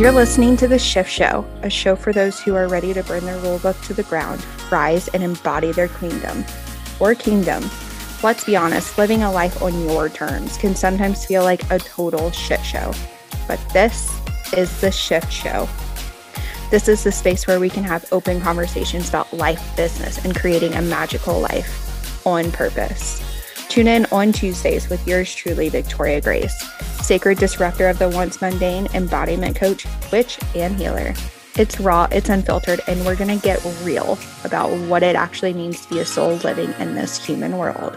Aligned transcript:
You're 0.00 0.12
listening 0.12 0.56
to 0.56 0.66
The 0.66 0.78
Shift 0.78 1.10
Show, 1.10 1.44
a 1.60 1.68
show 1.68 1.94
for 1.94 2.10
those 2.10 2.40
who 2.40 2.54
are 2.54 2.68
ready 2.68 2.94
to 2.94 3.04
burn 3.04 3.22
their 3.26 3.36
rulebook 3.36 3.84
to 3.84 3.92
the 3.92 4.04
ground, 4.04 4.42
rise, 4.72 5.08
and 5.08 5.22
embody 5.22 5.72
their 5.72 5.88
queendom 5.88 6.42
or 7.00 7.14
kingdom. 7.14 7.68
Let's 8.22 8.42
be 8.42 8.56
honest, 8.56 8.96
living 8.96 9.24
a 9.24 9.30
life 9.30 9.60
on 9.62 9.84
your 9.84 10.08
terms 10.08 10.56
can 10.56 10.74
sometimes 10.74 11.26
feel 11.26 11.42
like 11.42 11.70
a 11.70 11.78
total 11.78 12.30
shit 12.30 12.64
show. 12.64 12.94
But 13.46 13.60
this 13.74 14.10
is 14.54 14.80
The 14.80 14.90
Shift 14.90 15.30
Show. 15.30 15.68
This 16.70 16.88
is 16.88 17.04
the 17.04 17.12
space 17.12 17.46
where 17.46 17.60
we 17.60 17.68
can 17.68 17.84
have 17.84 18.10
open 18.10 18.40
conversations 18.40 19.10
about 19.10 19.30
life, 19.34 19.76
business, 19.76 20.24
and 20.24 20.34
creating 20.34 20.72
a 20.72 20.80
magical 20.80 21.38
life 21.38 22.26
on 22.26 22.50
purpose. 22.52 23.22
Tune 23.68 23.86
in 23.86 24.06
on 24.12 24.32
Tuesdays 24.32 24.88
with 24.88 25.06
yours 25.06 25.34
truly, 25.34 25.68
Victoria 25.68 26.22
Grace, 26.22 26.58
sacred 27.02 27.38
disruptor 27.38 27.88
of 27.88 27.98
the 27.98 28.08
once 28.08 28.40
mundane, 28.40 28.86
embodiment 28.94 29.56
coach, 29.56 29.86
witch, 30.12 30.38
and 30.54 30.76
healer. 30.76 31.14
It's 31.56 31.80
raw, 31.80 32.06
it's 32.12 32.28
unfiltered, 32.28 32.80
and 32.86 33.04
we're 33.04 33.16
going 33.16 33.36
to 33.36 33.44
get 33.44 33.64
real 33.82 34.18
about 34.44 34.70
what 34.88 35.02
it 35.02 35.16
actually 35.16 35.52
means 35.52 35.84
to 35.84 35.94
be 35.94 36.00
a 36.00 36.04
soul 36.04 36.34
living 36.36 36.72
in 36.78 36.94
this 36.94 37.22
human 37.24 37.58
world. 37.58 37.96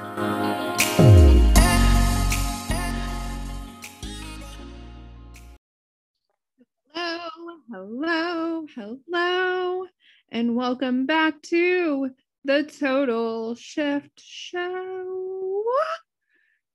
Hello, 6.91 7.29
hello, 7.71 8.65
hello, 8.75 9.85
and 10.29 10.55
welcome 10.55 11.05
back 11.05 11.41
to 11.43 12.09
the 12.43 12.63
Total 12.63 13.55
Shift 13.55 14.19
Show. 14.19 15.63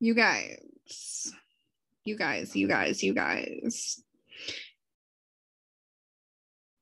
You 0.00 0.14
guys, 0.14 1.32
you 2.08 2.16
guys, 2.16 2.56
you 2.56 2.66
guys, 2.66 3.02
you 3.02 3.14
guys. 3.14 4.02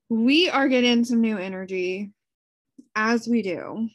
We 0.09 0.49
are 0.49 0.69
getting 0.69 1.05
some 1.05 1.21
new 1.21 1.37
energy 1.37 2.13
as 2.95 3.27
we 3.27 3.43
do. 3.43 3.89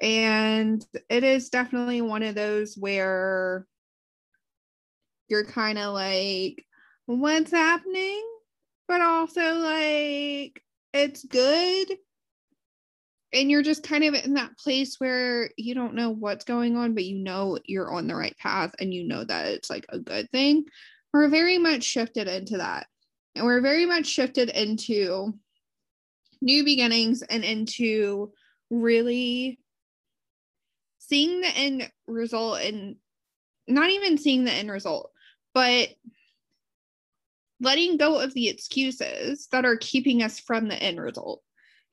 And 0.00 0.84
it 1.10 1.24
is 1.24 1.50
definitely 1.50 2.00
one 2.00 2.22
of 2.22 2.34
those 2.34 2.74
where 2.74 3.66
you're 5.28 5.44
kind 5.44 5.78
of 5.78 5.92
like, 5.92 6.64
what's 7.06 7.50
happening? 7.50 8.24
But 8.88 9.02
also 9.02 9.54
like, 9.58 10.62
it's 10.94 11.24
good 11.24 11.88
and 13.32 13.50
you're 13.50 13.62
just 13.62 13.82
kind 13.82 14.04
of 14.04 14.14
in 14.14 14.34
that 14.34 14.58
place 14.58 14.96
where 14.98 15.50
you 15.56 15.74
don't 15.74 15.94
know 15.94 16.10
what's 16.10 16.44
going 16.44 16.76
on 16.76 16.94
but 16.94 17.04
you 17.04 17.18
know 17.18 17.58
you're 17.64 17.92
on 17.92 18.06
the 18.06 18.14
right 18.14 18.36
path 18.38 18.74
and 18.78 18.92
you 18.92 19.04
know 19.06 19.24
that 19.24 19.48
it's 19.48 19.70
like 19.70 19.86
a 19.88 19.98
good 19.98 20.30
thing. 20.30 20.64
We're 21.12 21.28
very 21.28 21.58
much 21.58 21.82
shifted 21.82 22.28
into 22.28 22.58
that. 22.58 22.86
And 23.34 23.44
we're 23.44 23.60
very 23.60 23.86
much 23.86 24.06
shifted 24.06 24.50
into 24.50 25.34
new 26.40 26.64
beginnings 26.64 27.22
and 27.22 27.44
into 27.44 28.32
really 28.70 29.58
seeing 30.98 31.40
the 31.40 31.48
end 31.48 31.90
result 32.06 32.60
and 32.60 32.96
not 33.68 33.90
even 33.90 34.18
seeing 34.18 34.44
the 34.44 34.52
end 34.52 34.70
result 34.70 35.12
but 35.54 35.88
letting 37.62 37.96
go 37.96 38.20
of 38.20 38.34
the 38.34 38.48
excuses 38.48 39.46
that 39.52 39.64
are 39.64 39.76
keeping 39.76 40.22
us 40.22 40.40
from 40.40 40.68
the 40.68 40.74
end 40.74 41.00
result. 41.00 41.42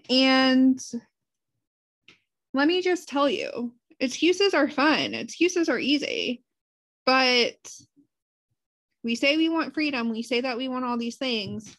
And 0.10 0.80
let 2.53 2.67
me 2.67 2.81
just 2.81 3.08
tell 3.08 3.30
you 3.30 3.73
excuses 4.00 4.53
are 4.53 4.69
fun, 4.69 5.14
excuses 5.14 5.69
are 5.69 5.80
easy, 5.80 6.42
but 7.05 7.58
we 9.03 9.16
say 9.16 9.38
we 9.38 9.50
want 9.50 9.73
freedom, 9.73 10.09
we 10.09 10.23
say 10.23 10.42
that 10.42 10.58
we 10.58 10.67
want 10.67 10.86
all 10.86 10.97
these 10.97 11.17
things, 11.17 11.75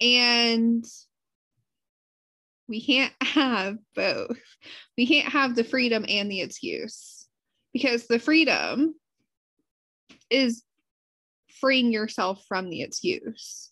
and 0.00 0.84
we 2.68 2.84
can't 2.84 3.12
have 3.22 3.78
both. 3.94 4.38
We 4.96 5.06
can't 5.06 5.32
have 5.32 5.54
the 5.54 5.64
freedom 5.64 6.04
and 6.08 6.30
the 6.30 6.40
excuse. 6.40 7.26
Because 7.72 8.06
the 8.06 8.18
freedom 8.18 8.94
is 10.30 10.62
freeing 11.60 11.92
yourself 11.92 12.42
from 12.48 12.70
the 12.70 12.82
excuse. 12.82 13.70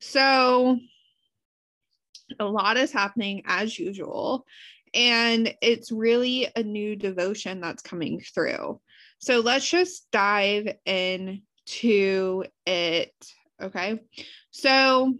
So, 0.00 0.78
a 2.40 2.44
lot 2.46 2.78
is 2.78 2.92
happening 2.92 3.42
as 3.44 3.78
usual 3.78 4.46
and 4.94 5.54
it's 5.60 5.92
really 5.92 6.48
a 6.54 6.62
new 6.62 6.96
devotion 6.96 7.60
that's 7.60 7.82
coming 7.82 8.20
through. 8.20 8.80
So 9.18 9.40
let's 9.40 9.68
just 9.68 10.10
dive 10.10 10.74
into 10.84 12.44
it. 12.66 13.14
Okay. 13.60 14.00
So 14.50 15.14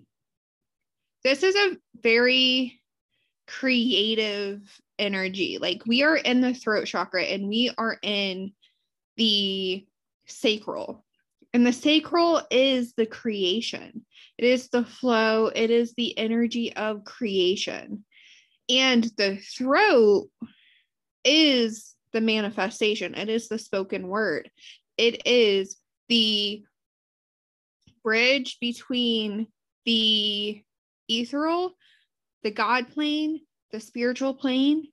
this 1.24 1.42
is 1.42 1.54
a 1.54 1.76
very 2.02 2.80
creative 3.46 4.60
energy. 4.98 5.58
Like 5.60 5.86
we 5.86 6.02
are 6.02 6.16
in 6.16 6.40
the 6.40 6.54
throat 6.54 6.86
chakra 6.86 7.22
and 7.24 7.48
we 7.48 7.70
are 7.76 7.96
in 8.02 8.52
the 9.16 9.86
sacral. 10.26 11.04
And 11.54 11.66
the 11.66 11.72
sacral 11.72 12.42
is 12.50 12.94
the 12.94 13.04
creation, 13.04 14.06
it 14.38 14.44
is 14.46 14.68
the 14.68 14.84
flow, 14.84 15.48
it 15.48 15.70
is 15.70 15.92
the 15.94 16.16
energy 16.16 16.74
of 16.74 17.04
creation. 17.04 18.04
And 18.68 19.04
the 19.16 19.36
throat 19.36 20.28
is 21.24 21.94
the 22.12 22.20
manifestation, 22.20 23.14
it 23.14 23.28
is 23.28 23.48
the 23.48 23.58
spoken 23.58 24.08
word, 24.08 24.50
it 24.96 25.26
is 25.26 25.76
the 26.08 26.62
bridge 28.02 28.58
between 28.60 29.46
the 29.84 30.62
ethereal, 31.08 31.72
the 32.42 32.50
God 32.50 32.90
plane, 32.90 33.40
the 33.70 33.80
spiritual 33.80 34.34
plane, 34.34 34.88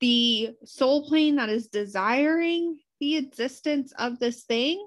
the 0.00 0.50
soul 0.64 1.06
plane 1.06 1.36
that 1.36 1.48
is 1.48 1.68
desiring 1.68 2.78
the 3.00 3.16
existence 3.16 3.92
of 3.98 4.18
this 4.18 4.44
thing, 4.44 4.86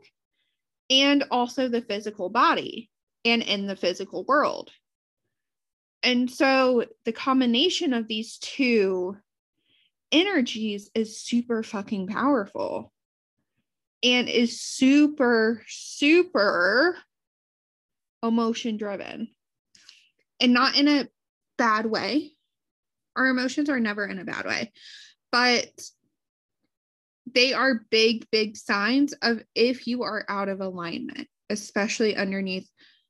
and 0.89 1.25
also 1.31 1.67
the 1.67 1.81
physical 1.81 2.29
body 2.29 2.89
and 3.25 3.41
in 3.43 3.67
the 3.67 3.75
physical 3.75 4.23
world. 4.25 4.71
And 6.07 6.31
so 6.31 6.85
the 7.03 7.11
combination 7.11 7.91
of 7.91 8.07
these 8.07 8.37
two 8.37 9.17
energies 10.09 10.89
is 10.95 11.19
super 11.19 11.63
fucking 11.63 12.07
powerful 12.07 12.93
and 14.01 14.29
is 14.29 14.61
super, 14.61 15.61
super 15.67 16.95
emotion 18.23 18.77
driven 18.77 19.27
and 20.39 20.53
not 20.53 20.77
in 20.77 20.87
a 20.87 21.09
bad 21.57 21.85
way. 21.85 22.31
Our 23.17 23.27
emotions 23.27 23.69
are 23.69 23.81
never 23.81 24.05
in 24.05 24.17
a 24.17 24.23
bad 24.23 24.45
way, 24.45 24.71
but 25.29 25.69
they 27.35 27.51
are 27.51 27.85
big, 27.91 28.25
big 28.31 28.55
signs 28.55 29.11
of 29.21 29.43
if 29.55 29.87
you 29.87 30.03
are 30.03 30.23
out 30.29 30.47
of 30.47 30.61
alignment, 30.61 31.27
especially 31.49 32.15
underneath 32.15 32.69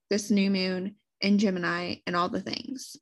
this 0.10 0.32
new 0.32 0.50
moon 0.50 0.96
and 1.22 1.40
Gemini 1.40 1.96
and 2.06 2.16
all 2.16 2.30
the 2.30 2.42
things. 2.42 2.98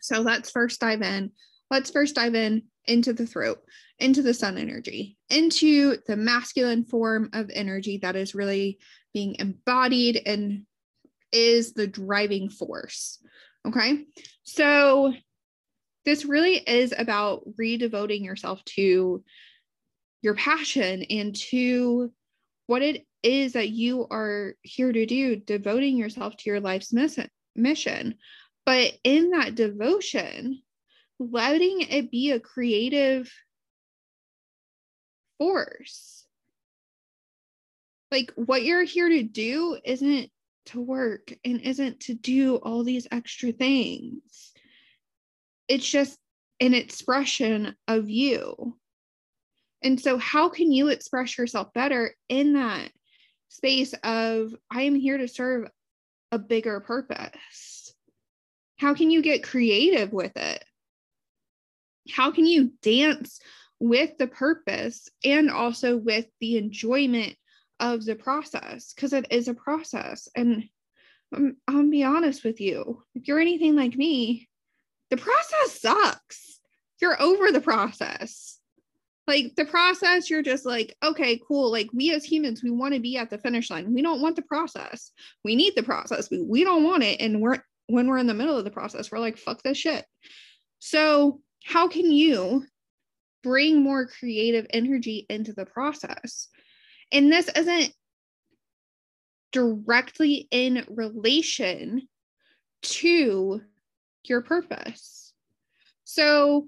So 0.00 0.20
let's 0.20 0.50
first 0.50 0.80
dive 0.80 1.02
in. 1.02 1.32
Let's 1.70 1.90
first 1.90 2.14
dive 2.14 2.34
in 2.34 2.62
into 2.86 3.12
the 3.12 3.26
throat, 3.26 3.62
into 3.98 4.22
the 4.22 4.34
sun 4.34 4.58
energy, 4.58 5.16
into 5.28 5.98
the 6.06 6.16
masculine 6.16 6.84
form 6.84 7.30
of 7.32 7.50
energy 7.52 7.98
that 7.98 8.16
is 8.16 8.34
really 8.34 8.78
being 9.12 9.36
embodied 9.38 10.22
and 10.26 10.66
is 11.32 11.74
the 11.74 11.86
driving 11.86 12.48
force. 12.48 13.18
Okay. 13.66 14.06
So 14.42 15.12
this 16.04 16.24
really 16.24 16.56
is 16.56 16.94
about 16.96 17.42
redevoting 17.60 18.24
yourself 18.24 18.64
to 18.64 19.22
your 20.22 20.34
passion 20.34 21.04
and 21.04 21.34
to 21.36 22.12
what 22.66 22.82
it 22.82 23.06
is 23.22 23.52
that 23.52 23.70
you 23.70 24.06
are 24.10 24.54
here 24.62 24.92
to 24.92 25.06
do, 25.06 25.36
devoting 25.36 25.96
yourself 25.96 26.36
to 26.38 26.50
your 26.50 26.60
life's 26.60 26.92
mission. 26.92 28.14
But 28.66 28.92
in 29.04 29.30
that 29.30 29.54
devotion, 29.54 30.62
letting 31.18 31.82
it 31.82 32.10
be 32.10 32.30
a 32.30 32.40
creative 32.40 33.30
force. 35.38 36.24
Like 38.10 38.32
what 38.36 38.64
you're 38.64 38.84
here 38.84 39.08
to 39.08 39.22
do 39.22 39.78
isn't 39.84 40.30
to 40.66 40.80
work 40.80 41.32
and 41.44 41.60
isn't 41.60 42.00
to 42.00 42.14
do 42.14 42.56
all 42.56 42.84
these 42.84 43.06
extra 43.10 43.52
things. 43.52 44.52
It's 45.68 45.88
just 45.88 46.18
an 46.60 46.74
expression 46.74 47.76
of 47.88 48.10
you. 48.10 48.76
And 49.82 49.98
so, 49.98 50.18
how 50.18 50.50
can 50.50 50.72
you 50.72 50.88
express 50.88 51.38
yourself 51.38 51.72
better 51.72 52.14
in 52.28 52.52
that 52.54 52.90
space 53.50 53.94
of 54.02 54.54
I 54.70 54.82
am 54.82 54.94
here 54.94 55.18
to 55.18 55.28
serve 55.28 55.68
a 56.32 56.38
bigger 56.38 56.80
purpose? 56.80 57.94
How 58.78 58.94
can 58.94 59.10
you 59.10 59.20
get 59.20 59.42
creative 59.42 60.12
with 60.12 60.36
it? 60.36 60.64
How 62.10 62.30
can 62.30 62.46
you 62.46 62.72
dance 62.82 63.40
with 63.78 64.16
the 64.16 64.26
purpose 64.26 65.08
and 65.22 65.50
also 65.50 65.96
with 65.96 66.26
the 66.40 66.56
enjoyment 66.56 67.36
of 67.78 68.04
the 68.04 68.14
process? 68.14 68.94
Because 68.94 69.12
it 69.12 69.26
is 69.30 69.48
a 69.48 69.54
process. 69.54 70.28
And 70.34 70.64
I'm, 71.34 71.56
I'll 71.68 71.90
be 71.90 72.04
honest 72.04 72.44
with 72.44 72.60
you. 72.60 73.02
If 73.14 73.28
you're 73.28 73.40
anything 73.40 73.76
like 73.76 73.96
me, 73.96 74.48
the 75.10 75.16
process 75.16 75.80
sucks. 75.80 76.60
You're 77.00 77.20
over 77.20 77.50
the 77.50 77.60
process. 77.60 78.59
Like 79.30 79.54
the 79.54 79.64
process, 79.64 80.28
you're 80.28 80.42
just 80.42 80.66
like, 80.66 80.96
okay, 81.04 81.40
cool. 81.46 81.70
Like 81.70 81.88
we 81.92 82.12
as 82.12 82.24
humans, 82.24 82.64
we 82.64 82.72
want 82.72 82.94
to 82.94 83.00
be 83.00 83.16
at 83.16 83.30
the 83.30 83.38
finish 83.38 83.70
line. 83.70 83.94
We 83.94 84.02
don't 84.02 84.20
want 84.20 84.34
the 84.34 84.42
process. 84.42 85.12
We 85.44 85.54
need 85.54 85.76
the 85.76 85.84
process. 85.84 86.28
We, 86.32 86.42
we 86.42 86.64
don't 86.64 86.82
want 86.82 87.04
it. 87.04 87.20
And 87.20 87.40
we're 87.40 87.62
when 87.86 88.08
we're 88.08 88.18
in 88.18 88.26
the 88.26 88.34
middle 88.34 88.58
of 88.58 88.64
the 88.64 88.72
process, 88.72 89.12
we're 89.12 89.20
like, 89.20 89.38
fuck 89.38 89.62
this 89.62 89.78
shit. 89.78 90.04
So 90.80 91.40
how 91.62 91.86
can 91.86 92.10
you 92.10 92.66
bring 93.44 93.80
more 93.80 94.08
creative 94.08 94.66
energy 94.70 95.26
into 95.30 95.52
the 95.52 95.64
process? 95.64 96.48
And 97.12 97.32
this 97.32 97.48
isn't 97.54 97.94
directly 99.52 100.48
in 100.50 100.84
relation 100.88 102.08
to 102.82 103.60
your 104.24 104.40
purpose. 104.40 105.32
So, 106.02 106.66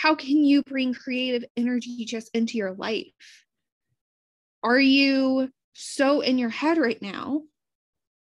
how 0.00 0.14
can 0.14 0.42
you 0.42 0.62
bring 0.62 0.94
creative 0.94 1.44
energy 1.58 2.06
just 2.06 2.30
into 2.32 2.56
your 2.56 2.72
life? 2.72 3.12
Are 4.62 4.80
you 4.80 5.50
so 5.74 6.22
in 6.22 6.38
your 6.38 6.48
head 6.48 6.78
right 6.78 7.00
now 7.02 7.42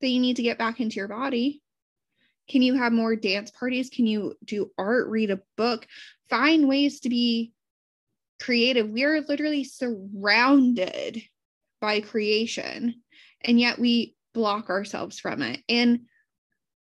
that 0.01 0.09
you 0.09 0.19
need 0.19 0.37
to 0.37 0.43
get 0.43 0.59
back 0.59 0.81
into 0.81 0.97
your 0.97 1.07
body? 1.07 1.63
Can 2.49 2.63
you 2.63 2.75
have 2.75 2.93
more 2.93 3.15
dance 3.15 3.53
parties? 3.53 3.89
Can 3.89 4.09
you 4.09 4.35
do 4.45 4.73
art, 4.77 5.07
read 5.11 5.31
a 5.31 5.43
book, 5.57 5.87
find 6.29 6.67
ways 6.67 6.99
to 7.01 7.09
be 7.09 7.53
creative? 8.43 8.91
We 8.91 9.05
are 9.05 9.21
literally 9.21 9.63
surrounded 9.63 11.23
by 11.81 12.01
creation, 12.01 12.97
and 13.43 13.61
yet 13.61 13.79
we 13.79 14.17
block 14.35 14.71
ourselves 14.71 15.21
from 15.21 15.41
it. 15.43 15.61
And 15.69 16.01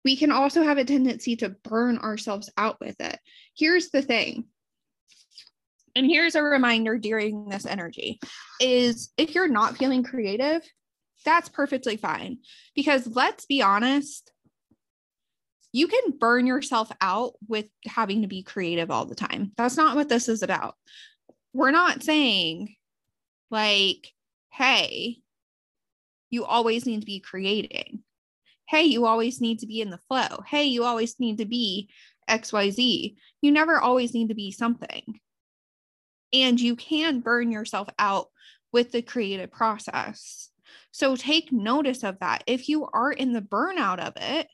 we 0.06 0.16
can 0.16 0.31
also 0.31 0.63
have 0.63 0.78
a 0.78 0.86
tendency 0.86 1.36
to 1.38 1.50
burn 1.50 1.98
ourselves 1.98 2.50
out 2.56 2.80
with 2.80 2.95
it. 3.01 3.19
Here's 3.54 3.89
the 3.89 4.01
thing. 4.01 4.45
And 5.98 6.06
here's 6.06 6.36
a 6.36 6.44
reminder 6.44 6.96
during 7.00 7.50
this 7.50 7.66
energy 7.66 8.20
is 8.62 9.12
if 9.18 9.34
you're 9.34 9.48
not 9.48 9.78
feeling 9.78 10.04
creative, 10.04 10.62
that's 11.26 11.50
perfectly 11.50 11.98
fine 11.98 12.38
because 12.76 13.08
let's 13.08 13.48
be 13.48 13.64
honest, 13.64 14.32
you 15.74 15.88
can 15.88 16.12
burn 16.20 16.46
yourself 16.46 16.92
out 17.02 17.34
with 17.48 17.66
having 17.88 18.22
to 18.22 18.28
be 18.28 18.44
creative 18.44 18.92
all 18.92 19.06
the 19.06 19.16
time. 19.16 19.54
That's 19.58 19.76
not 19.76 19.96
what 19.96 20.08
this 20.08 20.30
is 20.30 20.44
about. 20.44 20.76
We're 21.52 21.72
not 21.72 22.04
saying, 22.04 22.76
like, 23.50 24.14
hey, 24.54 25.18
you 26.30 26.46
always 26.46 26.86
need 26.86 27.00
to 27.00 27.08
be 27.08 27.22
creating. 27.22 28.04
Hey, 28.68 28.84
you 28.84 29.08
always 29.08 29.42
need 29.42 29.60
to 29.60 29.68
be 29.68 29.82
in 29.82 29.90
the 29.90 30.00
flow. 30.08 30.44
Hey, 30.46 30.66
you 30.66 30.84
always 30.84 31.20
need 31.20 31.40
to 31.40 31.46
be 31.46 31.90
XYZ. 32.30 33.16
You 33.42 33.52
never 33.52 33.80
always 33.80 34.14
need 34.14 34.28
to 34.28 34.36
be 34.36 34.52
something. 34.52 35.20
And 36.33 36.59
you 36.59 36.75
can 36.75 37.21
burn 37.21 37.51
yourself 37.51 37.88
out 37.97 38.27
with 38.71 38.91
the 38.91 39.01
creative 39.01 39.51
process. 39.51 40.50
So 40.91 41.15
take 41.15 41.51
notice 41.51 42.03
of 42.03 42.19
that. 42.19 42.44
If 42.47 42.69
you 42.69 42.88
are 42.91 43.12
in 43.12 43.33
the 43.33 43.41
burnout 43.41 44.00
of 44.00 44.13
it, 44.18 44.47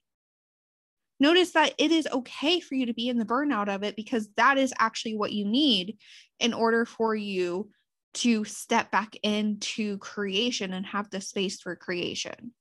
notice 1.20 1.52
that 1.52 1.74
it 1.78 1.92
is 1.92 2.08
okay 2.12 2.60
for 2.60 2.76
you 2.76 2.88
to 2.88 2.94
be 2.94 3.10
in 3.10 3.18
the 3.18 3.26
burnout 3.26 3.74
of 3.74 3.84
it 3.84 3.96
because 3.96 4.30
that 4.38 4.58
is 4.58 4.74
actually 4.78 5.16
what 5.16 5.32
you 5.32 5.46
need 5.46 5.98
in 6.40 6.54
order 6.54 6.86
for 6.86 7.16
you 7.16 7.70
to 8.14 8.44
step 8.44 8.92
back 8.92 9.16
into 9.24 9.98
creation 9.98 10.74
and 10.74 10.86
have 10.86 11.10
the 11.10 11.22
space 11.22 11.60
for 11.62 11.76
creation. 11.76 12.54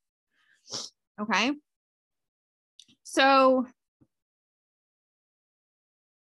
Okay. 1.21 1.53
So, 3.03 3.67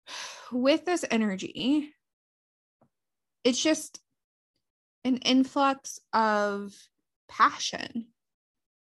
with 0.52 0.86
this 0.86 1.06
energy, 1.10 1.94
it's 3.44 3.62
just 3.62 4.00
an 5.04 5.18
influx 5.18 6.00
of 6.14 6.74
passion. 7.28 8.08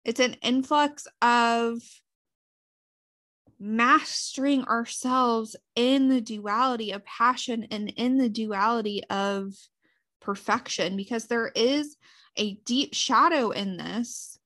It's 0.04 0.20
an 0.20 0.34
influx 0.42 1.06
of 1.22 1.78
mastering 3.60 4.64
ourselves 4.64 5.54
in 5.76 6.08
the 6.08 6.20
duality 6.20 6.92
of 6.92 7.04
passion 7.04 7.66
and 7.70 7.90
in 7.90 8.16
the 8.16 8.30
duality 8.30 9.02
of 9.10 9.52
perfection 10.20 10.96
because 10.96 11.26
there 11.26 11.52
is 11.54 11.96
a 12.36 12.54
deep 12.64 12.94
shadow 12.94 13.50
in 13.50 13.76
this 13.76 14.38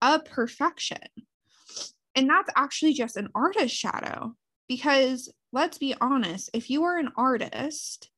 of 0.00 0.24
perfection. 0.24 0.98
And 2.14 2.28
that's 2.28 2.50
actually 2.56 2.94
just 2.94 3.16
an 3.16 3.28
artist 3.34 3.74
shadow 3.74 4.34
because 4.68 5.30
let's 5.52 5.78
be 5.78 5.94
honest, 6.00 6.50
if 6.54 6.70
you 6.70 6.84
are 6.84 6.98
an 6.98 7.10
artist, 7.16 8.10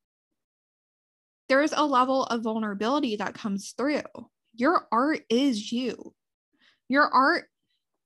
there 1.49 1.63
is 1.63 1.75
a 1.77 1.85
level 1.85 2.25
of 2.25 2.43
vulnerability 2.43 3.17
that 3.17 3.35
comes 3.35 3.73
through. 3.77 4.03
Your 4.55 4.87
art 4.91 5.21
is 5.29 5.71
you. 5.71 6.15
Your 6.89 7.09
art, 7.09 7.45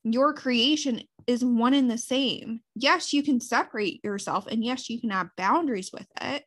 your 0.04 0.34
creation 0.34 1.02
is 1.26 1.44
one 1.44 1.74
and 1.74 1.90
the 1.90 1.98
same. 1.98 2.60
Yes, 2.74 3.12
you 3.12 3.22
can 3.22 3.40
separate 3.40 4.04
yourself 4.04 4.46
and 4.46 4.64
yes, 4.64 4.88
you 4.90 5.00
can 5.00 5.10
have 5.10 5.36
boundaries 5.36 5.90
with 5.92 6.06
it. 6.20 6.44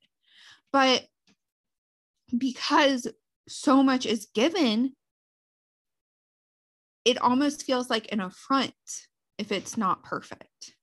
But 0.71 1.05
because 2.35 3.07
so 3.47 3.83
much 3.83 4.05
is 4.05 4.27
given, 4.33 4.93
it 7.05 7.21
almost 7.21 7.63
feels 7.63 7.89
like 7.89 8.11
an 8.11 8.21
affront 8.21 8.73
if 9.37 9.51
it's 9.51 9.77
not 9.77 10.03
perfect. 10.03 10.75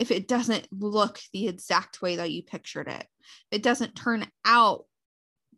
If 0.00 0.10
it 0.10 0.26
doesn't 0.26 0.66
look 0.72 1.20
the 1.32 1.46
exact 1.46 2.00
way 2.00 2.16
that 2.16 2.32
you 2.32 2.42
pictured 2.42 2.88
it, 2.88 3.06
it 3.50 3.62
doesn't 3.62 3.94
turn 3.94 4.26
out 4.46 4.86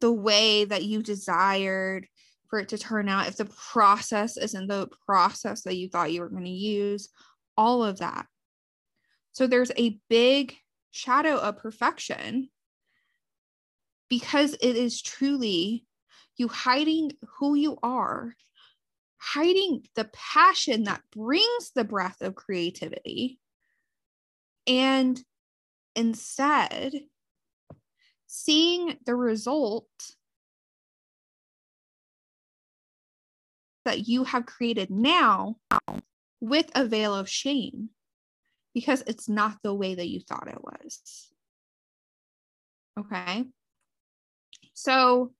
the 0.00 0.12
way 0.12 0.64
that 0.64 0.82
you 0.82 1.00
desired 1.00 2.08
for 2.50 2.58
it 2.58 2.70
to 2.70 2.76
turn 2.76 3.08
out, 3.08 3.28
if 3.28 3.36
the 3.36 3.46
process 3.46 4.36
isn't 4.36 4.66
the 4.66 4.88
process 5.06 5.62
that 5.62 5.76
you 5.76 5.88
thought 5.88 6.12
you 6.12 6.20
were 6.20 6.28
going 6.28 6.44
to 6.44 6.50
use, 6.50 7.08
all 7.56 7.84
of 7.84 8.00
that. 8.00 8.26
So 9.30 9.46
there's 9.46 9.70
a 9.78 10.00
big 10.10 10.56
shadow 10.90 11.36
of 11.36 11.58
perfection 11.58 12.50
because 14.10 14.54
it 14.60 14.76
is 14.76 15.00
truly 15.00 15.86
you 16.36 16.48
hiding 16.48 17.12
who 17.38 17.54
you 17.54 17.78
are, 17.82 18.34
hiding 19.18 19.84
the 19.94 20.10
passion 20.12 20.82
that 20.84 21.02
brings 21.14 21.70
the 21.74 21.84
breath 21.84 22.20
of 22.20 22.34
creativity, 22.34 23.38
and 24.66 25.22
instead 25.94 26.92
seeing 28.26 28.96
the 29.04 29.14
result 29.14 29.88
that 33.84 34.08
you 34.08 34.24
have 34.24 34.46
created 34.46 34.90
now 34.90 35.56
with 36.40 36.70
a 36.74 36.84
veil 36.84 37.14
of 37.14 37.28
shame 37.28 37.90
because 38.74 39.02
it's 39.06 39.28
not 39.28 39.58
the 39.62 39.74
way 39.74 39.94
that 39.94 40.08
you 40.08 40.20
thought 40.20 40.48
it 40.48 40.62
was. 40.62 41.30
Okay. 42.98 43.44
So 44.74 45.32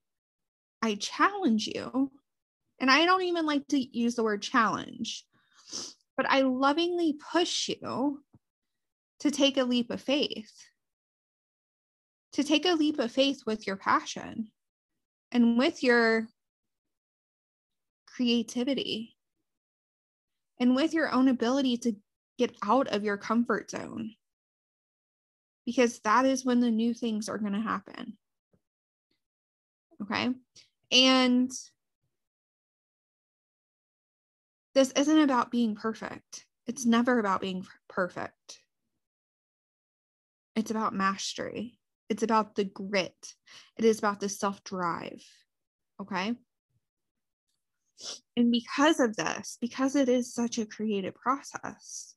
I 0.81 0.95
challenge 0.95 1.67
you, 1.67 2.11
and 2.79 2.91
I 2.91 3.05
don't 3.05 3.23
even 3.23 3.45
like 3.45 3.67
to 3.69 3.79
use 3.79 4.15
the 4.15 4.23
word 4.23 4.41
challenge, 4.41 5.25
but 6.17 6.29
I 6.29 6.41
lovingly 6.41 7.17
push 7.31 7.69
you 7.69 8.21
to 9.23 9.31
take 9.31 9.55
a 9.55 9.63
leap 9.63 9.89
of 9.89 10.01
faith, 10.01 10.51
to 12.33 12.43
take 12.43 12.65
a 12.65 12.73
leap 12.73 12.99
of 12.99 13.09
faith 13.09 13.43
with 13.45 13.65
your 13.65 13.77
passion 13.77 14.51
and 15.31 15.57
with 15.57 15.81
your 15.81 16.27
creativity 18.05 19.15
and 20.59 20.75
with 20.75 20.93
your 20.93 21.09
own 21.09 21.29
ability 21.29 21.77
to 21.77 21.95
get 22.37 22.53
out 22.65 22.89
of 22.89 23.05
your 23.05 23.15
comfort 23.15 23.71
zone. 23.71 24.13
Because 25.65 25.99
that 25.99 26.25
is 26.25 26.43
when 26.43 26.59
the 26.59 26.69
new 26.69 26.93
things 26.93 27.29
are 27.29 27.37
going 27.37 27.53
to 27.53 27.61
happen. 27.61 28.17
Okay. 30.01 30.31
And 30.91 31.49
this 34.75 34.91
isn't 34.91 35.19
about 35.21 35.49
being 35.49 35.75
perfect. 35.75 36.45
It's 36.67 36.85
never 36.85 37.19
about 37.19 37.39
being 37.39 37.65
perfect. 37.87 38.59
It's 40.55 40.71
about 40.71 40.93
mastery. 40.93 41.79
It's 42.09 42.23
about 42.23 42.55
the 42.55 42.65
grit. 42.65 43.33
It 43.77 43.85
is 43.85 43.99
about 43.99 44.19
the 44.19 44.29
self 44.29 44.63
drive. 44.63 45.23
Okay. 46.01 46.33
And 48.35 48.51
because 48.51 48.99
of 48.99 49.15
this, 49.15 49.57
because 49.61 49.95
it 49.95 50.09
is 50.09 50.33
such 50.33 50.57
a 50.57 50.65
creative 50.65 51.15
process, 51.15 52.15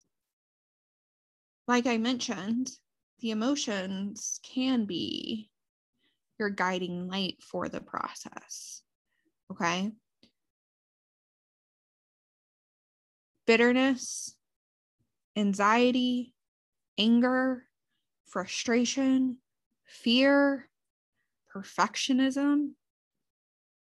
like 1.68 1.86
I 1.86 1.98
mentioned, 1.98 2.70
the 3.20 3.30
emotions 3.30 4.40
can 4.42 4.86
be 4.86 5.50
your 6.38 6.50
guiding 6.50 7.08
light 7.08 7.42
for 7.42 7.68
the 7.68 7.80
process. 7.80 8.82
Okay. 9.50 9.92
bitterness, 13.46 14.36
anxiety, 15.36 16.34
anger, 16.98 17.64
frustration, 18.26 19.38
fear, 19.84 20.68
perfectionism. 21.54 22.70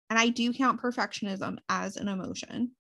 And 0.09 0.19
I 0.19 0.29
do 0.29 0.53
count 0.53 0.81
perfectionism 0.81 1.57
as 1.67 1.97
an 1.97 2.07
emotion. 2.07 2.71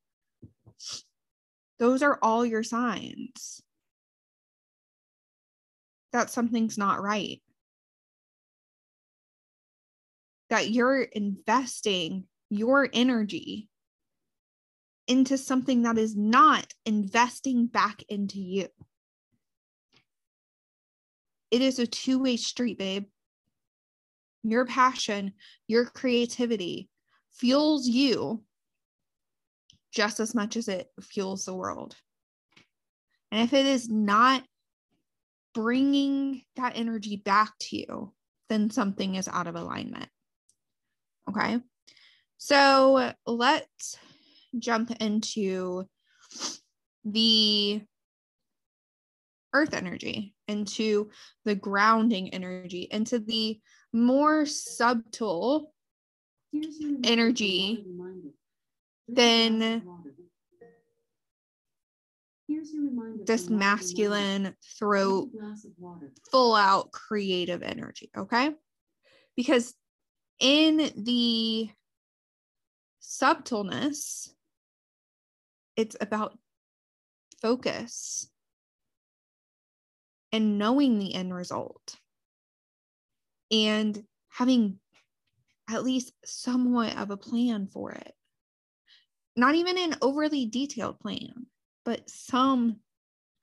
Those 1.79 2.01
are 2.01 2.17
all 2.21 2.45
your 2.45 2.63
signs 2.63 3.61
that 6.13 6.29
something's 6.29 6.77
not 6.77 7.01
right. 7.01 7.41
That 10.49 10.69
you're 10.69 11.01
investing 11.01 12.25
your 12.49 12.89
energy 12.93 13.67
into 15.07 15.37
something 15.37 15.83
that 15.83 15.97
is 15.97 16.15
not 16.15 16.73
investing 16.85 17.67
back 17.67 18.03
into 18.09 18.39
you. 18.39 18.67
It 21.51 21.61
is 21.61 21.79
a 21.79 21.87
two 21.87 22.19
way 22.19 22.37
street, 22.37 22.77
babe. 22.77 23.05
Your 24.43 24.65
passion, 24.65 25.33
your 25.67 25.85
creativity 25.85 26.89
fuels 27.31 27.87
you 27.87 28.43
just 29.91 30.19
as 30.19 30.35
much 30.35 30.57
as 30.57 30.67
it 30.67 30.87
fuels 31.01 31.45
the 31.45 31.55
world. 31.55 31.95
And 33.31 33.41
if 33.41 33.53
it 33.53 33.65
is 33.65 33.89
not 33.89 34.43
bringing 35.53 36.43
that 36.55 36.73
energy 36.75 37.15
back 37.17 37.53
to 37.59 37.77
you, 37.77 38.13
then 38.49 38.69
something 38.69 39.15
is 39.15 39.27
out 39.27 39.47
of 39.47 39.55
alignment. 39.55 40.07
Okay. 41.29 41.59
So 42.37 43.13
let's 43.25 43.97
jump 44.57 44.91
into 45.01 45.87
the 47.03 47.81
earth 49.57 49.73
energy, 49.73 50.35
into 50.47 51.09
the 51.45 51.55
grounding 51.55 52.33
energy, 52.33 52.87
into 52.91 53.17
the 53.17 53.59
more 53.91 54.45
subtle 54.45 55.73
energy 57.03 57.83
than 59.07 59.81
this 63.25 63.49
masculine 63.49 64.55
throat, 64.77 65.29
full 66.31 66.55
out 66.55 66.91
creative 66.91 67.63
energy. 67.63 68.11
Okay. 68.15 68.51
Because 69.35 69.73
in 70.39 70.91
the 70.95 71.69
subtleness, 72.99 74.33
it's 75.75 75.95
about 75.99 76.37
focus 77.41 78.29
and 80.31 80.57
knowing 80.57 80.99
the 80.99 81.13
end 81.13 81.33
result 81.33 81.95
and 83.51 84.03
having 84.29 84.79
at 85.69 85.83
least 85.83 86.13
somewhat 86.25 86.97
of 86.97 87.11
a 87.11 87.17
plan 87.17 87.67
for 87.67 87.91
it. 87.91 88.13
Not 89.35 89.55
even 89.55 89.77
an 89.77 89.95
overly 90.01 90.45
detailed 90.45 90.99
plan, 90.99 91.45
but 91.85 92.09
some 92.09 92.77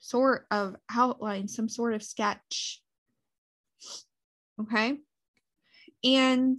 sort 0.00 0.46
of 0.50 0.76
outline, 0.90 1.48
some 1.48 1.68
sort 1.68 1.94
of 1.94 2.02
sketch. 2.02 2.82
Okay. 4.60 4.98
And 6.02 6.58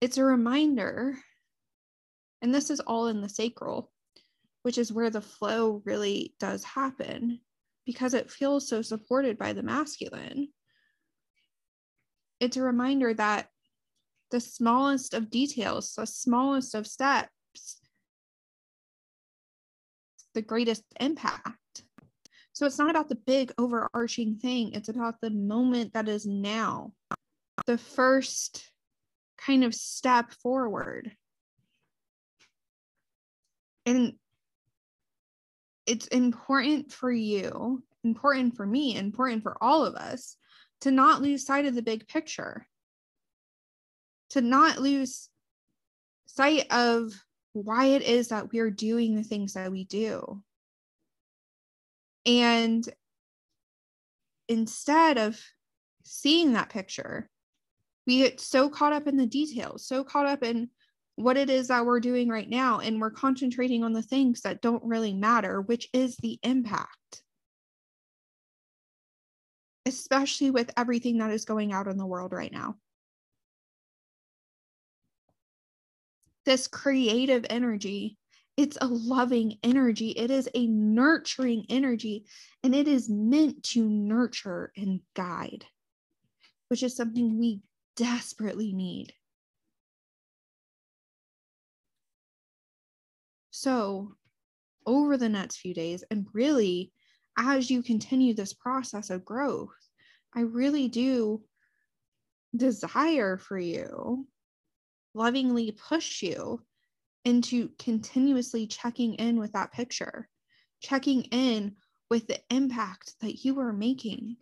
it's 0.00 0.18
a 0.18 0.24
reminder 0.24 1.16
and 2.44 2.54
this 2.54 2.68
is 2.68 2.80
all 2.80 3.06
in 3.06 3.22
the 3.22 3.28
sacral, 3.30 3.90
which 4.64 4.78
is 4.78 4.90
where 4.90 5.10
the 5.10 5.20
flow 5.20 5.82
really 5.84 6.34
does 6.40 6.64
happen 6.64 7.38
because 7.84 8.14
it 8.14 8.30
feels 8.30 8.66
so 8.66 8.80
supported 8.80 9.36
by 9.36 9.52
the 9.52 9.62
masculine. 9.62 10.48
It's 12.40 12.56
a 12.56 12.62
reminder 12.62 13.12
that 13.12 13.48
the 14.30 14.40
smallest 14.40 15.12
of 15.12 15.28
details, 15.28 15.92
the 15.94 16.06
smallest 16.06 16.74
of 16.74 16.86
steps, 16.86 17.28
the 20.32 20.40
greatest 20.40 20.82
impact. 20.98 21.84
So 22.54 22.64
it's 22.64 22.78
not 22.78 22.88
about 22.88 23.10
the 23.10 23.16
big 23.16 23.52
overarching 23.58 24.36
thing, 24.36 24.72
it's 24.72 24.88
about 24.88 25.20
the 25.20 25.28
moment 25.28 25.92
that 25.92 26.08
is 26.08 26.24
now, 26.24 26.94
the 27.66 27.76
first 27.76 28.70
kind 29.36 29.62
of 29.62 29.74
step 29.74 30.32
forward 30.42 31.12
and 33.84 34.14
it's 35.86 36.06
important 36.08 36.92
for 36.92 37.10
you, 37.10 37.82
important 38.02 38.56
for 38.56 38.66
me, 38.66 38.96
important 38.96 39.42
for 39.42 39.56
all 39.62 39.84
of 39.84 39.94
us 39.94 40.36
to 40.82 40.90
not 40.90 41.22
lose 41.22 41.46
sight 41.46 41.66
of 41.66 41.74
the 41.74 41.82
big 41.82 42.06
picture, 42.08 42.66
to 44.30 44.40
not 44.40 44.78
lose 44.78 45.28
sight 46.26 46.66
of 46.70 47.12
why 47.52 47.86
it 47.86 48.02
is 48.02 48.28
that 48.28 48.52
we're 48.52 48.70
doing 48.70 49.14
the 49.14 49.22
things 49.22 49.54
that 49.54 49.70
we 49.70 49.84
do. 49.84 50.42
And 52.26 52.86
instead 54.48 55.18
of 55.18 55.40
seeing 56.04 56.52
that 56.52 56.70
picture, 56.70 57.30
we 58.06 58.18
get 58.18 58.40
so 58.40 58.68
caught 58.68 58.92
up 58.92 59.06
in 59.06 59.16
the 59.16 59.26
details, 59.26 59.86
so 59.86 60.04
caught 60.04 60.26
up 60.26 60.42
in 60.42 60.68
what 61.16 61.36
it 61.36 61.48
is 61.48 61.68
that 61.68 61.86
we're 61.86 62.00
doing 62.00 62.28
right 62.28 62.48
now 62.48 62.80
and 62.80 63.00
we're 63.00 63.10
concentrating 63.10 63.84
on 63.84 63.92
the 63.92 64.02
things 64.02 64.40
that 64.42 64.60
don't 64.60 64.82
really 64.84 65.12
matter 65.12 65.60
which 65.60 65.88
is 65.92 66.16
the 66.16 66.38
impact. 66.42 67.22
Especially 69.86 70.50
with 70.50 70.72
everything 70.76 71.18
that 71.18 71.30
is 71.30 71.44
going 71.44 71.72
out 71.72 71.88
in 71.88 71.98
the 71.98 72.06
world 72.06 72.32
right 72.32 72.52
now. 72.52 72.76
This 76.44 76.68
creative 76.68 77.46
energy 77.48 78.18
it's 78.56 78.78
a 78.80 78.86
loving 78.86 79.58
energy. 79.64 80.10
It 80.10 80.30
is 80.30 80.48
a 80.54 80.68
nurturing 80.68 81.66
energy 81.68 82.24
and 82.62 82.72
it 82.72 82.86
is 82.86 83.10
meant 83.10 83.64
to 83.64 83.88
nurture 83.88 84.70
and 84.76 85.00
guide 85.16 85.66
which 86.68 86.82
is 86.82 86.96
something 86.96 87.38
we 87.38 87.60
desperately 87.96 88.72
need 88.72 89.12
So, 93.64 94.14
over 94.84 95.16
the 95.16 95.30
next 95.30 95.56
few 95.56 95.72
days, 95.72 96.04
and 96.10 96.26
really 96.34 96.92
as 97.38 97.70
you 97.70 97.82
continue 97.82 98.34
this 98.34 98.52
process 98.52 99.08
of 99.08 99.24
growth, 99.24 99.70
I 100.34 100.40
really 100.40 100.88
do 100.88 101.42
desire 102.54 103.38
for 103.38 103.56
you, 103.56 104.28
lovingly 105.14 105.72
push 105.72 106.20
you 106.20 106.60
into 107.24 107.70
continuously 107.78 108.66
checking 108.66 109.14
in 109.14 109.38
with 109.38 109.52
that 109.52 109.72
picture, 109.72 110.28
checking 110.82 111.22
in 111.22 111.76
with 112.10 112.26
the 112.26 112.40
impact 112.50 113.14
that 113.22 113.46
you 113.46 113.60
are 113.60 113.72
making 113.72 114.36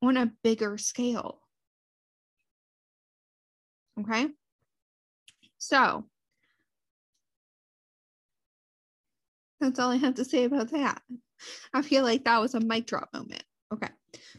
on 0.00 0.16
a 0.16 0.30
bigger 0.44 0.78
scale. 0.78 1.40
Okay. 3.98 4.28
So, 5.58 6.04
That's 9.62 9.78
all 9.78 9.90
I 9.90 9.96
have 9.96 10.16
to 10.16 10.24
say 10.24 10.42
about 10.42 10.72
that. 10.72 11.00
I 11.72 11.82
feel 11.82 12.02
like 12.02 12.24
that 12.24 12.40
was 12.40 12.54
a 12.54 12.60
mic 12.60 12.86
drop 12.86 13.08
moment. 13.14 13.44
Okay. 13.72 13.88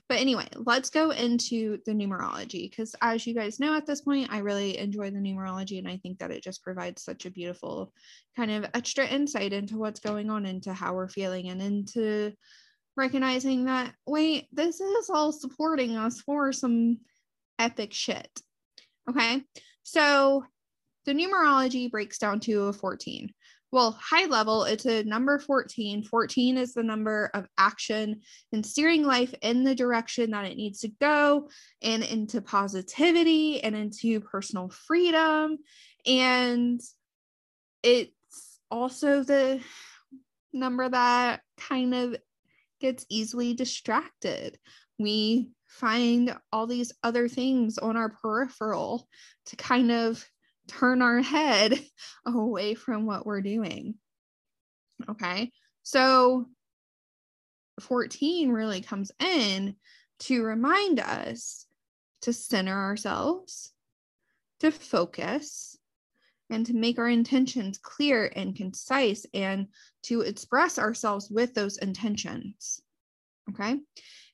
But 0.09 0.19
anyway, 0.19 0.47
let's 0.53 0.89
go 0.89 1.11
into 1.11 1.79
the 1.85 1.93
numerology 1.93 2.69
because, 2.69 2.93
as 3.01 3.25
you 3.25 3.33
guys 3.33 3.59
know 3.59 3.73
at 3.75 3.85
this 3.85 4.01
point, 4.01 4.31
I 4.31 4.39
really 4.39 4.77
enjoy 4.77 5.11
the 5.11 5.19
numerology 5.19 5.79
and 5.79 5.87
I 5.87 5.97
think 5.97 6.19
that 6.19 6.29
it 6.29 6.43
just 6.43 6.61
provides 6.61 7.03
such 7.03 7.25
a 7.25 7.31
beautiful 7.31 7.93
kind 8.35 8.51
of 8.51 8.65
extra 8.73 9.07
insight 9.07 9.53
into 9.53 9.77
what's 9.77 10.01
going 10.01 10.29
on, 10.29 10.45
into 10.45 10.73
how 10.73 10.93
we're 10.93 11.07
feeling, 11.07 11.49
and 11.49 11.61
into 11.61 12.33
recognizing 12.97 13.65
that, 13.65 13.93
wait, 14.05 14.47
this 14.51 14.81
is 14.81 15.09
all 15.09 15.31
supporting 15.31 15.95
us 15.95 16.19
for 16.19 16.51
some 16.51 16.97
epic 17.59 17.93
shit. 17.93 18.41
Okay. 19.09 19.41
So 19.83 20.43
the 21.05 21.13
numerology 21.13 21.89
breaks 21.89 22.17
down 22.17 22.41
to 22.41 22.65
a 22.65 22.73
14 22.73 23.33
well, 23.73 23.97
high 23.99 24.27
level, 24.27 24.65
it's 24.65 24.85
a 24.85 25.03
number 25.03 25.39
14. 25.39 26.03
14 26.03 26.57
is 26.59 26.75
the 26.75 26.83
number 26.83 27.31
of 27.33 27.47
action 27.57 28.21
and 28.51 28.63
steering 28.63 29.03
life 29.03 29.33
in 29.41 29.63
the 29.63 29.73
direction 29.73 30.29
that 30.29 30.45
it 30.45 30.57
needs 30.57 30.81
to 30.81 30.89
go 31.01 31.49
and 31.81 32.03
into 32.03 32.39
positivity 32.39 33.63
and 33.63 33.75
into 33.75 34.19
personal 34.19 34.69
freedom. 34.69 35.57
And 36.05 36.79
it's 37.81 38.59
also 38.69 39.23
the 39.23 39.59
number 40.53 40.87
that 40.87 41.41
kind 41.57 41.95
of 41.95 42.15
gets 42.79 43.07
easily 43.09 43.55
distracted. 43.55 44.59
We 44.99 45.49
find 45.65 46.37
all 46.51 46.67
these 46.67 46.93
other 47.01 47.27
things 47.27 47.79
on 47.79 47.97
our 47.97 48.09
peripheral 48.09 49.07
to 49.47 49.55
kind 49.55 49.91
of 49.91 50.23
turn 50.67 51.01
our 51.01 51.21
head 51.21 51.79
away 52.25 52.73
from 52.75 53.05
what 53.05 53.25
we're 53.25 53.41
doing. 53.41 53.95
Okay. 55.09 55.51
So 55.83 56.45
14 57.81 58.49
really 58.49 58.81
comes 58.81 59.11
in 59.19 59.75
to 60.19 60.43
remind 60.43 60.99
us 60.99 61.65
to 62.21 62.31
center 62.31 62.77
ourselves, 62.77 63.71
to 64.61 64.71
focus, 64.71 65.77
and 66.49 66.65
to 66.65 66.73
make 66.73 66.99
our 66.99 67.09
intentions 67.09 67.77
clear 67.77 68.31
and 68.35 68.55
concise 68.55 69.25
and 69.33 69.67
to 70.03 70.21
express 70.21 70.77
ourselves 70.77 71.29
with 71.29 71.53
those 71.53 71.77
intentions. 71.77 72.79
Okay. 73.49 73.77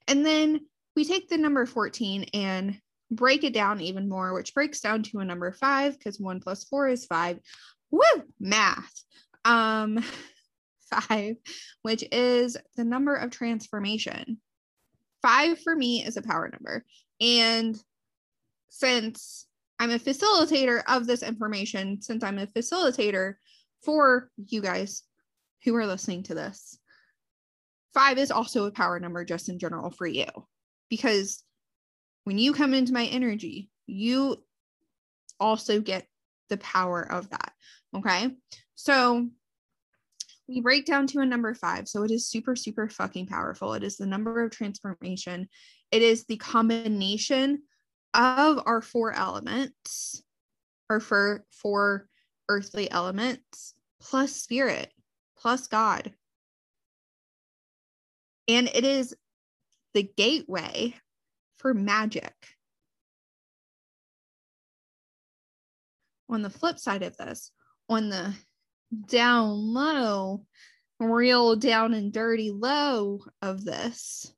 And 0.07 0.25
then 0.25 0.61
we 0.95 1.05
take 1.05 1.29
the 1.29 1.37
number 1.37 1.65
14 1.65 2.25
and 2.33 2.79
break 3.11 3.43
it 3.43 3.53
down 3.53 3.81
even 3.81 4.07
more, 4.07 4.33
which 4.33 4.53
breaks 4.53 4.79
down 4.79 5.03
to 5.03 5.19
a 5.19 5.25
number 5.25 5.51
five 5.51 5.97
because 5.97 6.19
one 6.19 6.39
plus 6.39 6.63
four 6.63 6.87
is 6.87 7.05
five. 7.05 7.39
Woo, 7.91 8.01
math. 8.39 9.03
Um, 9.45 10.03
five, 10.89 11.35
which 11.81 12.03
is 12.11 12.57
the 12.75 12.83
number 12.83 13.15
of 13.15 13.31
transformation. 13.31 14.39
Five 15.21 15.59
for 15.61 15.75
me 15.75 16.03
is 16.03 16.17
a 16.17 16.21
power 16.21 16.49
number. 16.49 16.85
And 17.19 17.77
since 18.69 19.47
I'm 19.79 19.91
a 19.91 19.99
facilitator 19.99 20.83
of 20.87 21.07
this 21.07 21.23
information, 21.23 22.01
since 22.01 22.23
I'm 22.23 22.39
a 22.39 22.47
facilitator 22.47 23.35
for 23.83 24.29
you 24.37 24.61
guys 24.61 25.03
who 25.63 25.75
are 25.75 25.85
listening 25.85 26.23
to 26.23 26.35
this, 26.35 26.77
five 27.93 28.17
is 28.17 28.31
also 28.31 28.65
a 28.65 28.71
power 28.71 28.99
number 28.99 29.25
just 29.25 29.49
in 29.49 29.59
general 29.59 29.89
for 29.89 30.07
you. 30.07 30.27
Because 30.89 31.43
when 32.29 32.37
you 32.37 32.53
come 32.53 32.75
into 32.75 32.93
my 32.93 33.05
energy, 33.05 33.71
you 33.87 34.37
also 35.39 35.81
get 35.81 36.05
the 36.49 36.57
power 36.57 37.01
of 37.01 37.27
that. 37.31 37.53
Okay. 37.97 38.29
So 38.75 39.27
we 40.47 40.61
break 40.61 40.85
down 40.85 41.07
to 41.07 41.21
a 41.21 41.25
number 41.25 41.55
five. 41.55 41.87
So 41.87 42.03
it 42.03 42.11
is 42.11 42.27
super, 42.27 42.55
super 42.55 42.87
fucking 42.87 43.25
powerful. 43.25 43.73
It 43.73 43.83
is 43.83 43.97
the 43.97 44.05
number 44.05 44.43
of 44.43 44.51
transformation. 44.51 45.49
It 45.91 46.03
is 46.03 46.25
the 46.25 46.37
combination 46.37 47.63
of 48.13 48.61
our 48.63 48.83
four 48.83 49.11
elements, 49.11 50.21
or 50.87 50.99
for 50.99 51.45
four 51.49 52.09
earthly 52.47 52.91
elements, 52.91 53.73
plus 53.99 54.35
spirit, 54.35 54.93
plus 55.35 55.65
God. 55.65 56.13
And 58.47 58.69
it 58.71 58.85
is 58.85 59.15
the 59.95 60.03
gateway 60.15 60.93
for 61.59 61.73
magic. 61.73 62.33
On 66.29 66.41
the 66.41 66.49
flip 66.49 66.79
side 66.79 67.03
of 67.03 67.17
this, 67.17 67.51
on 67.87 68.09
the 68.09 68.33
down 69.07 69.73
low, 69.73 70.45
real 70.99 71.55
down 71.55 71.93
and 71.93 72.11
dirty 72.11 72.51
low 72.51 73.19
of 73.41 73.63
this, 73.63 74.33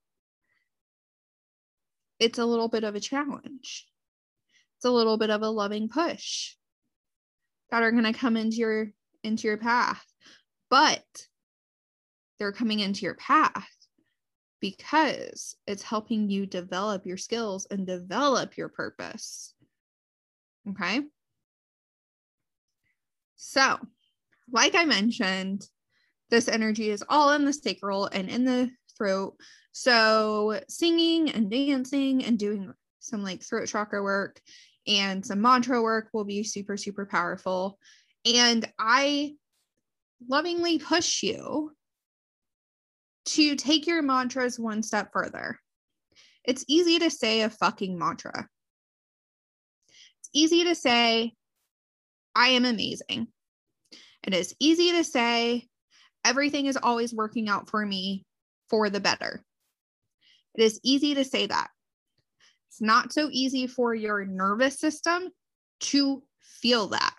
it's 2.20 2.40
a 2.40 2.46
little 2.46 2.68
bit 2.68 2.84
of 2.84 2.96
a 2.96 3.00
challenge. 3.00 3.88
It's 4.78 4.86
a 4.86 4.92
little 4.92 5.18
bit 5.18 5.30
of 5.30 5.42
a 5.42 5.50
loving 5.50 5.90
push 5.90 6.56
that 7.70 7.84
are 7.84 7.92
going 7.92 8.04
to 8.04 8.14
come 8.14 8.38
into 8.38 8.58
your 8.58 8.88
into 9.24 9.48
your 9.48 9.58
path. 9.58 10.04
But 10.70 11.04
they're 12.40 12.52
coming 12.52 12.80
into 12.80 13.02
your 13.02 13.16
path 13.16 13.70
because 14.62 15.56
it's 15.68 15.84
helping 15.84 16.30
you 16.30 16.46
develop 16.46 17.06
your 17.06 17.18
skills 17.18 17.68
and 17.70 17.86
develop 17.86 18.56
your 18.58 18.70
purpose. 18.70 19.54
Okay. 20.70 21.02
So, 23.36 23.78
like 24.52 24.76
I 24.76 24.86
mentioned, 24.86 25.68
this 26.30 26.48
energy 26.48 26.92
is 26.92 27.04
all 27.10 27.32
in 27.32 27.44
the 27.44 27.52
sacral 27.52 28.06
and 28.06 28.30
in 28.30 28.46
the 28.46 28.70
throat. 28.98 29.36
So, 29.72 30.62
singing 30.70 31.32
and 31.32 31.50
dancing 31.50 32.24
and 32.24 32.38
doing 32.38 32.72
some 33.00 33.24
like 33.24 33.42
throat 33.44 33.68
chakra 33.68 34.04
work 34.04 34.40
and 34.88 35.26
some 35.26 35.42
mantra 35.42 35.82
work 35.82 36.10
will 36.14 36.24
be 36.24 36.44
super, 36.44 36.78
super 36.78 37.06
powerful. 37.06 37.80
And 38.32 38.72
I 38.78 39.34
lovingly 40.30 40.78
push 40.78 41.24
you 41.24 41.72
to 43.26 43.56
take 43.56 43.88
your 43.88 44.02
mantras 44.02 44.60
one 44.60 44.84
step 44.84 45.12
further. 45.14 45.60
It's 46.44 46.66
easy 46.68 47.00
to 47.00 47.10
say 47.10 47.42
a 47.42 47.50
fucking 47.50 47.98
mantra. 47.98 48.48
It's 50.20 50.30
easy 50.34 50.64
to 50.66 50.76
say, 50.76 51.34
I 52.36 52.50
am 52.50 52.66
amazing. 52.66 53.28
It 54.24 54.34
is 54.34 54.56
easy 54.60 54.92
to 54.94 55.04
say, 55.04 55.68
everything 56.24 56.66
is 56.66 56.78
always 56.78 57.14
working 57.14 57.50
out 57.50 57.70
for 57.70 57.86
me 57.86 58.26
for 58.70 58.90
the 58.90 59.00
better. 59.00 59.44
It 60.56 60.64
is 60.64 60.80
easy 60.84 61.16
to 61.16 61.24
say 61.24 61.48
that. 61.48 61.70
It's 62.70 62.82
not 62.82 63.14
so 63.14 63.30
easy 63.32 63.68
for 63.68 63.94
your 63.94 64.26
nervous 64.26 64.80
system 64.80 65.30
to 65.82 66.24
feel 66.40 66.88
that. 66.88 67.14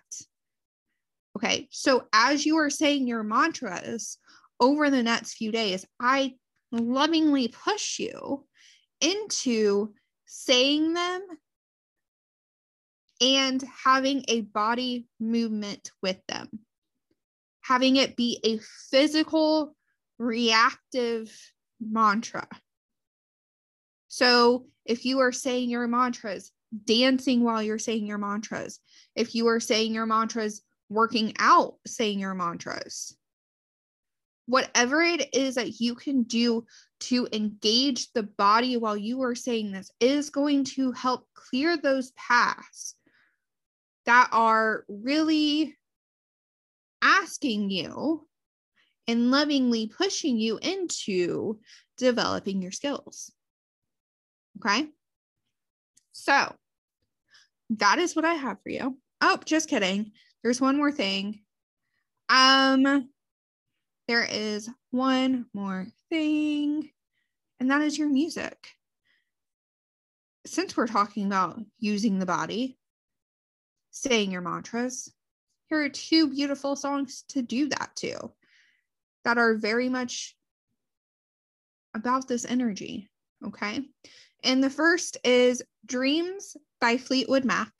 Okay, 1.36 1.68
so 1.70 2.06
as 2.12 2.46
you 2.46 2.58
are 2.58 2.70
saying 2.70 3.06
your 3.06 3.22
mantras, 3.22 4.18
over 4.60 4.90
the 4.90 5.02
next 5.02 5.34
few 5.34 5.52
days, 5.52 5.84
I 6.00 6.34
lovingly 6.70 7.48
push 7.48 7.98
you 7.98 8.46
into 9.00 9.92
saying 10.26 10.94
them 10.94 11.20
and 13.20 13.62
having 13.84 14.24
a 14.28 14.40
body 14.40 15.06
movement 15.20 15.90
with 16.02 16.18
them, 16.28 16.48
having 17.60 17.96
it 17.96 18.16
be 18.16 18.40
a 18.44 18.58
physical, 18.90 19.76
reactive 20.18 21.32
mantra. 21.80 22.46
So 24.08 24.66
if 24.84 25.04
you 25.04 25.20
are 25.20 25.32
saying 25.32 25.70
your 25.70 25.86
mantras, 25.86 26.50
dancing 26.84 27.44
while 27.44 27.62
you're 27.62 27.78
saying 27.78 28.06
your 28.06 28.18
mantras, 28.18 28.80
if 29.14 29.34
you 29.34 29.46
are 29.48 29.60
saying 29.60 29.94
your 29.94 30.06
mantras, 30.06 30.62
working 30.88 31.32
out, 31.38 31.74
saying 31.86 32.18
your 32.18 32.34
mantras, 32.34 33.16
whatever 34.46 35.02
it 35.02 35.34
is 35.34 35.54
that 35.54 35.80
you 35.80 35.94
can 35.94 36.22
do 36.24 36.64
to 37.00 37.28
engage 37.32 38.12
the 38.12 38.22
body 38.22 38.76
while 38.76 38.96
you 38.96 39.22
are 39.22 39.34
saying 39.34 39.72
this 39.72 39.90
is 40.00 40.30
going 40.30 40.64
to 40.64 40.92
help 40.92 41.26
clear 41.34 41.76
those 41.76 42.12
paths 42.12 42.94
that 44.06 44.28
are 44.32 44.84
really 44.88 45.76
asking 47.02 47.70
you 47.70 48.26
and 49.08 49.30
lovingly 49.30 49.88
pushing 49.88 50.38
you 50.38 50.58
into 50.58 51.58
developing 51.98 52.62
your 52.62 52.72
skills. 52.72 53.32
Okay. 54.58 54.86
So 56.12 56.54
that 57.70 57.98
is 57.98 58.14
what 58.14 58.24
I 58.24 58.34
have 58.34 58.58
for 58.62 58.68
you. 58.68 58.98
Oh, 59.20 59.38
just 59.44 59.68
kidding. 59.68 60.12
There's 60.42 60.60
one 60.60 60.76
more 60.76 60.92
thing. 60.92 61.40
Um, 62.28 63.08
there 64.08 64.24
is 64.24 64.68
one 64.90 65.46
more 65.54 65.86
thing, 66.08 66.90
and 67.60 67.70
that 67.70 67.82
is 67.82 67.98
your 67.98 68.08
music. 68.08 68.68
Since 70.44 70.76
we're 70.76 70.86
talking 70.86 71.26
about 71.26 71.60
using 71.78 72.18
the 72.18 72.26
body, 72.26 72.78
saying 73.90 74.32
your 74.32 74.40
mantras, 74.40 75.12
here 75.66 75.82
are 75.82 75.88
two 75.88 76.28
beautiful 76.28 76.76
songs 76.76 77.24
to 77.28 77.42
do 77.42 77.68
that 77.68 77.90
to 77.96 78.32
that 79.24 79.38
are 79.38 79.54
very 79.54 79.88
much 79.88 80.36
about 81.94 82.26
this 82.26 82.44
energy. 82.44 83.08
Okay. 83.46 83.80
And 84.44 84.62
the 84.62 84.70
first 84.70 85.18
is 85.24 85.62
Dreams 85.86 86.56
by 86.80 86.96
Fleetwood 86.96 87.44
Mac. 87.44 87.72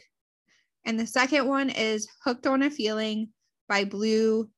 And 0.85 0.99
the 0.99 1.07
second 1.07 1.47
one 1.47 1.71
is 1.71 2.09
Hooked 2.25 2.47
on 2.47 2.63
a 2.63 2.71
Feeling 2.71 3.29
by 3.69 3.85
Blue 3.85 4.49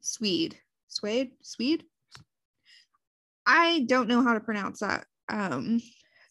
Swede. 0.00 0.58
Swede, 0.88 1.32
Swede. 1.42 1.84
I 3.46 3.84
don't 3.88 4.08
know 4.08 4.22
how 4.22 4.34
to 4.34 4.40
pronounce 4.40 4.80
that 4.80 5.06
um 5.28 5.80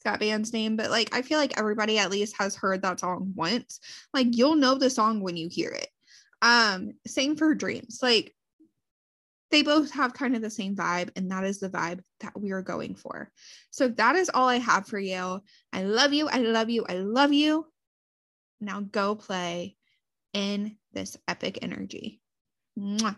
that 0.04 0.20
band's 0.20 0.54
name, 0.54 0.76
but 0.76 0.90
like 0.90 1.14
I 1.14 1.22
feel 1.22 1.38
like 1.38 1.58
everybody 1.58 2.00
at 2.00 2.12
least 2.12 2.36
has 2.40 2.56
heard 2.56 2.82
that 2.82 3.00
song 3.00 3.34
once. 3.36 3.80
Like 4.14 4.28
you'll 4.32 4.56
know 4.56 4.76
the 4.76 4.90
song 4.90 5.22
when 5.22 5.38
you 5.38 5.50
hear 5.50 5.70
it. 5.70 5.90
Um, 6.42 6.94
same 7.06 7.36
for 7.36 7.54
Dreams. 7.56 8.00
Like 8.02 8.34
they 9.52 9.64
both 9.64 9.92
have 9.92 10.14
kind 10.14 10.36
of 10.36 10.42
the 10.42 10.50
same 10.50 10.76
vibe, 10.76 11.10
and 11.16 11.32
that 11.32 11.44
is 11.44 11.60
the 11.60 11.70
vibe 11.70 12.02
that 12.20 12.40
we 12.40 12.52
are 12.52 12.62
going 12.62 12.96
for. 12.96 13.32
So 13.70 13.88
that 13.90 14.16
is 14.16 14.30
all 14.34 14.48
I 14.48 14.58
have 14.58 14.88
for 14.88 15.00
you. 15.00 15.42
I 15.74 15.84
love 15.84 16.14
you. 16.14 16.28
I 16.28 16.40
love 16.40 16.70
you. 16.70 16.86
I 16.88 16.94
love 16.94 17.34
you. 17.34 17.66
Now 18.60 18.82
go 18.82 19.16
play 19.16 19.76
in 20.34 20.78
this 20.94 21.18
epic 21.28 21.60
energy. 21.62 22.22
Mwah. 22.78 23.16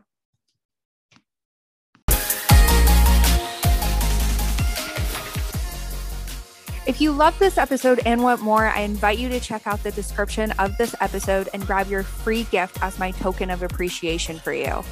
If 6.89 6.99
you 6.99 7.11
love 7.11 7.37
this 7.37 7.59
episode 7.59 8.01
and 8.03 8.23
want 8.23 8.41
more, 8.41 8.65
I 8.65 8.79
invite 8.79 9.19
you 9.19 9.29
to 9.29 9.39
check 9.39 9.67
out 9.67 9.83
the 9.83 9.91
description 9.91 10.49
of 10.53 10.75
this 10.77 10.95
episode 10.99 11.47
and 11.53 11.63
grab 11.67 11.87
your 11.87 12.01
free 12.01 12.45
gift 12.45 12.81
as 12.81 12.97
my 12.97 13.11
token 13.11 13.51
of 13.51 13.61
appreciation 13.61 14.39
for 14.39 14.53
you. 14.53 14.83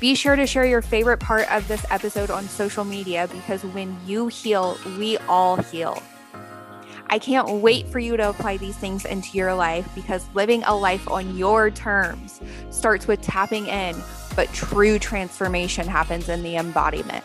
Be 0.00 0.14
sure 0.14 0.34
to 0.34 0.46
share 0.46 0.64
your 0.64 0.80
favorite 0.80 1.20
part 1.20 1.52
of 1.52 1.68
this 1.68 1.84
episode 1.90 2.30
on 2.30 2.48
social 2.48 2.84
media 2.84 3.28
because 3.30 3.62
when 3.64 3.98
you 4.06 4.28
heal, 4.28 4.78
we 4.98 5.18
all 5.28 5.56
heal. 5.56 6.02
I 7.10 7.18
can't 7.18 7.60
wait 7.60 7.86
for 7.88 7.98
you 7.98 8.16
to 8.16 8.30
apply 8.30 8.56
these 8.56 8.78
things 8.78 9.04
into 9.04 9.36
your 9.36 9.52
life 9.52 9.86
because 9.94 10.26
living 10.32 10.62
a 10.64 10.74
life 10.74 11.06
on 11.06 11.36
your 11.36 11.68
terms 11.68 12.40
starts 12.70 13.06
with 13.06 13.20
tapping 13.20 13.66
in, 13.66 13.94
but 14.36 14.50
true 14.54 14.98
transformation 14.98 15.86
happens 15.86 16.30
in 16.30 16.42
the 16.42 16.56
embodiment. 16.56 17.22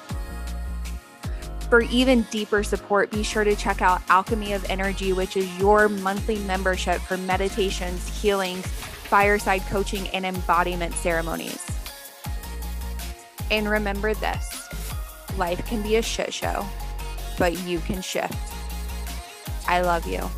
For 1.71 1.84
even 1.84 2.23
deeper 2.23 2.63
support, 2.63 3.12
be 3.12 3.23
sure 3.23 3.45
to 3.45 3.55
check 3.55 3.81
out 3.81 4.01
Alchemy 4.10 4.51
of 4.51 4.69
Energy, 4.69 5.13
which 5.13 5.38
is 5.38 5.57
your 5.57 5.88
monthly 5.88 6.38
membership 6.39 6.99
for 6.99 7.15
meditations, 7.15 8.10
healings, 8.21 8.67
fireside 8.67 9.62
coaching, 9.69 10.10
and 10.10 10.25
embodiment 10.25 10.93
ceremonies. 10.93 11.65
And 13.51 13.69
remember 13.69 14.13
this 14.13 14.67
life 15.38 15.65
can 15.65 15.81
be 15.81 15.95
a 15.95 16.01
shit 16.01 16.34
show, 16.34 16.65
but 17.39 17.57
you 17.60 17.79
can 17.79 18.01
shift. 18.01 18.36
I 19.65 19.79
love 19.79 20.05
you. 20.05 20.29